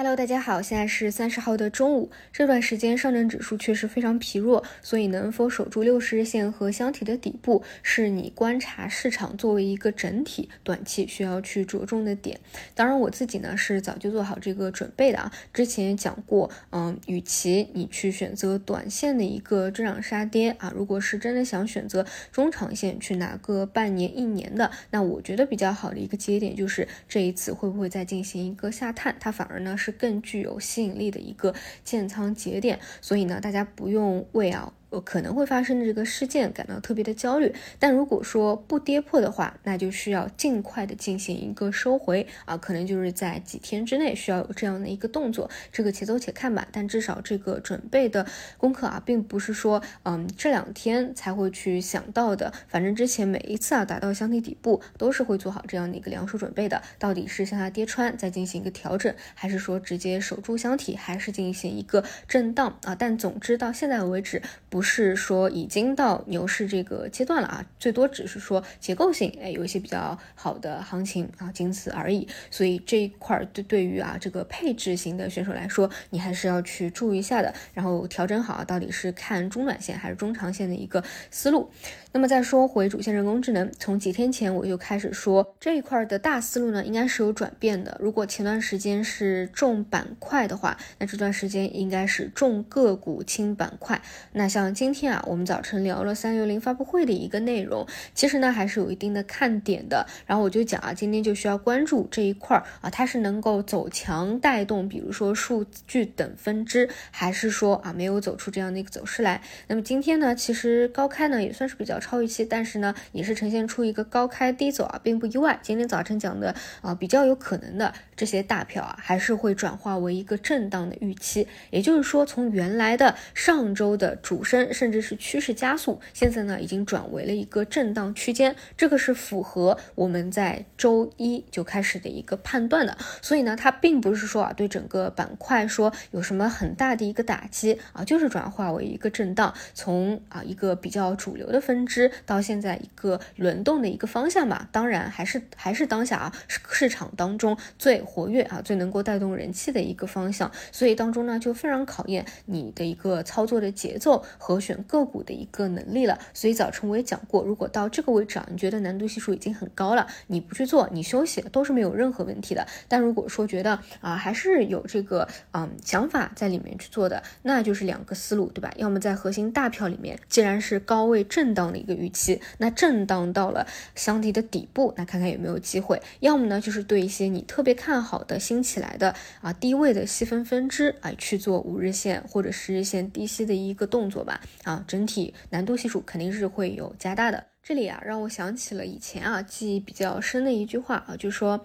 [0.00, 2.12] Hello，大家好，现在是三十号的中午。
[2.32, 12.38] 这段时间上证指数确实非常疲弱，所以能否守住六十日线和箱体的底部，是你观察市场作为一个整体短期需要去着重的点。
[12.76, 15.32] 当然，我自己呢是早就做好这个准备的啊。
[15.52, 29.87] 之前也讲过，嗯，与其你去选择短线的一个追涨杀跌啊，如果是真的想选择中长线去拿个半年、一年的，那我觉得比较好的一个节点就是这一次会不会再进行一个下探，它反而呢是。
[29.92, 34.72] 更具有吸引力的一个建仓节点，所以呢，大家不用为啊。
[34.90, 46.66] 呃，可能会发生的这个事件感到特别的焦虑，但如果说不跌破的话，那就需要尽快的进行一个收回啊，可能就是在几天之内需要有这样的一个动作，这个且走且看吧。
[46.72, 48.24] 但至少这个准备的
[48.56, 56.80] 功课啊，并不是说嗯这两天才会去想到的，反正之前每一次啊达到箱体底部，都是会做好这样的一个两手准备的。
[56.98, 62.94] 到底是向下跌穿再进行一个调整，还是说直接守住箱体，还是进行一个震荡啊？
[62.94, 64.40] 但总之到现在为止。
[64.78, 72.28] 不是说已经到牛市这个阶段了啊，最多只是说结构性，哎，有一些比较好的行情啊，仅此而已。
[72.48, 81.68] 所以这一块对对于啊这个配置型的选手来说，你还是要去注意一下的，然后调整好啊，到底是看中短线还是中长线的一个思路。
[82.12, 87.96] 那么再说回主线人工智能，从几天前我就开始说这一块的大思路呢，应该是有转变的。
[88.00, 94.00] 如果前段时间是重板块的话，那这段时间应该是重个股轻板块。
[94.32, 100.06] 那像今天啊，我们早晨聊了三六零发布会的一个内容，其实呢还是有一定的看点的。
[100.26, 109.42] 然后我就讲啊，今天就需要关注这一块儿啊，它是能够走强带动，比如说数据等分支，还是说啊没有走出这样的一个走势来。
[109.66, 111.98] 那么今天呢，其实高开呢也算是比较。
[112.00, 115.58] 超预期，但是呢，也是呈现出一个高开低走啊，并不意外。
[115.60, 121.46] 今天早晨讲的啊，比较有可能的这些大票啊，还是会转化为一个震荡的预期。
[121.68, 128.54] 也就是说，从原来的上周的主升，甚至是趋势加速，现在呢，已经转为了一个震荡区间。
[128.76, 132.96] 这个是符合我们在周一就开始的一个判断的。
[133.20, 141.78] 所以呢，它并不是说啊，对整个板块说有什么很大的一个打击啊，就是转化为一个震荡，从啊一个比较主流的分。
[141.88, 154.22] 支到现在一个轮动的一个方向吧，当然还是还是当下啊市场当中最活跃啊最能够带动人气的一个方向，所以当中呢就非常考验你的一个操作的节奏
[154.54, 156.18] 和选个股的一个能力了。
[156.34, 162.66] 所以早晨我也讲过，如果到这个位置啊，你觉得难度系数已经很高了，你不去做，你休息都是没有任何问题的。
[162.86, 168.70] 但如果说觉得啊还是有这个嗯想法在里面去做的，那就是两个思路，对吧？
[168.76, 171.78] 要么在核心大票里面，既然是高位震荡的。
[171.78, 176.02] 一个预期，那震荡到了箱体的底部，那看看有没有机会。
[176.18, 184.37] 要么呢，就是对一些你特别看好的新起来的啊低位的细分分支啊去做五日线或者十日线低吸的一个动作吧。
[184.64, 187.46] 啊，整体难度系数肯定是会有加大的。
[187.68, 191.62] 这里啊，让我想起了以前啊记忆比较深的一句话啊，就说。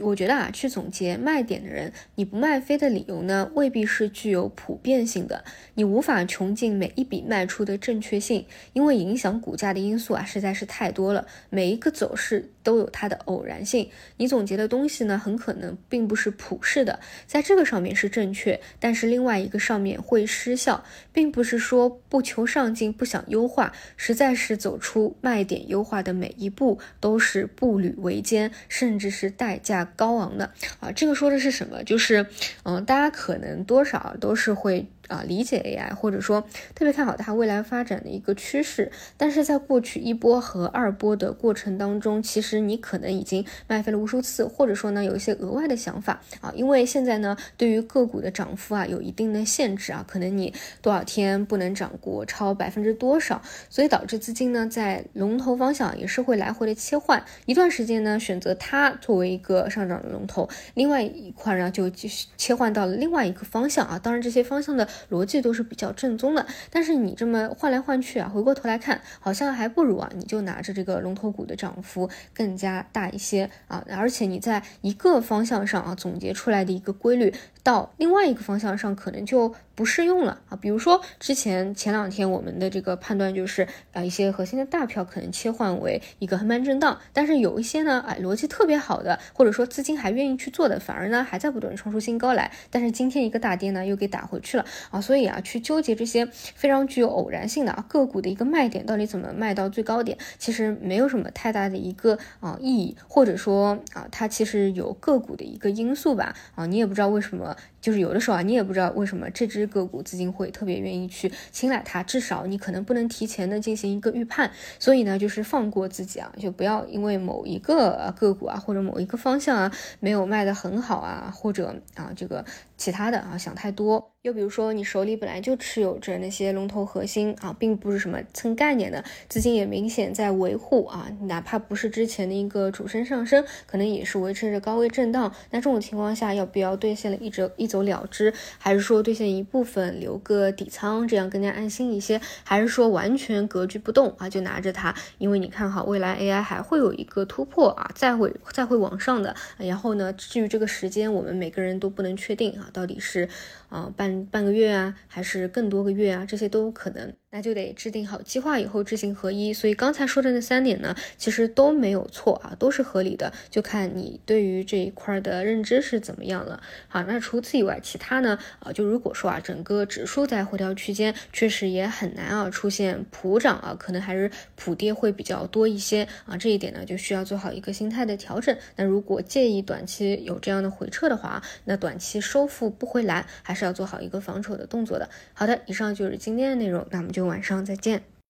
[0.00, 5.42] 我觉得啊，去总结卖点的人，你不卖飞的理由呢，未必是具有普遍性的。
[5.72, 11.26] 你无法穷尽每一笔卖出的正确性，因为影响股价的因素啊，实在是太多了。
[11.48, 13.88] 每一个走势都有它的偶然性。
[14.18, 29.60] 你总结的东西呢，很可能并不是普世的，在这个上面是正确，但是另外一个上面会失效，并不是说不求上进、不想优化，实在是走出卖卖点优化的每一步都是步履维艰，甚至是代。
[29.62, 31.84] 价高昂的啊，这个说的是什么？
[31.84, 32.26] 就是，
[32.64, 34.86] 嗯，大家可能多少都是会。
[35.10, 36.40] 啊，理解 AI，或者说
[36.72, 64.88] 特别看好它未来发展的一个趋势，但是在过去一波和二波的过程当中，其实你可能已经卖飞了无数次，或者说呢有一些额外的想法啊，因为现在呢对于个股的涨幅啊有一定的限制啊，可能你多少天不能涨过超百分之多少，所以导致资金呢在龙头方向也是会来回的切换，一段时间呢选择它作为一个上涨的龙头，另外一块呢就继续切换到了另外一个方向啊，当然这些方向的。
[65.10, 77.34] 逻辑都是比较正宗的，但是你这么换来换去啊，回过头来看，好像还不如啊，你就拿着这个龙头股的涨幅更加大一些啊，而且你在一个方向上啊总结出来的一个规律。
[77.62, 87.00] 到另外一个方向上可能就不适用了啊，比如说之前前两天我们的这个判断就是啊，一些核心的大票可能切换为一个横盘震荡。
[87.14, 92.52] 但是有一些呢，哎，逻辑特别好的，或者说资金还愿意去做的，反而呢还在不断创出新高来。
[92.68, 95.00] 但是今天一个大跌呢，又给打回去了啊。
[95.00, 107.56] 所以啊，去纠结这些非常具有偶然性的啊个股的一个卖点到底怎么卖到最高点，其实没有什么太大的一个啊意义，或者说啊，它其实有个股的一个因素吧啊，你也不知道为什么。
[107.80, 122.44] 就是有的时候啊，你也不知道为什么这只个股资金会特别愿意去青睐它，至少你可能不能提前的进行一个预判，所以呢，就是放过自己啊，就不要因为某一个个股啊或者某一个方向啊没有卖的很好啊，或者啊这个
[122.76, 124.10] 其他的啊想太多。
[124.22, 135.32] 又比如说，你手里本来就持有着那些龙头核心啊，并不是什么蹭概念的资金，也明显在维护啊，哪怕不是之前的一个主升上升，可能也是维持着高位震荡。
[135.50, 142.20] 那这种情况下，要不要兑现了一折一走了之，还是说兑现一部分留个底仓，这样更加安心一些？
[142.44, 149.34] 还是说完全格局不动啊，就拿着它，因为你看好未来 AI 还会有一个突破啊，再会再会往上的。
[149.56, 153.28] 然后呢，至于这个时间，我们每个人都不能确定啊，到底是
[153.70, 154.10] 啊半。
[154.32, 157.12] 半个月啊，还是更多个月啊，这些都有可能。
[157.32, 159.52] 那就得制定好计划，以后知行合一。
[159.52, 166.60] 所以刚才说的那三点呢，其实都没有错啊，都是合理的，就看你对于这一块的认知是怎么样了。
[166.88, 176.36] 好，那除此以外，其他呢，啊，就如果说啊，整个指数在回调区间，确实也很难啊出现普涨啊，可能还是普跌会比较多一些啊。
[176.36, 178.56] 这一点呢，就需要做好一个心态的调整。
[178.74, 185.08] 那如果介意短期有这样的回撤的话，那短期收复不回来，还是要做好一个防守的动作的。
[185.32, 188.10] 好的，以上就是今天的内容，那我们就晚上再见。